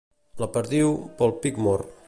[0.43, 1.89] La perdiu, pel pic mor.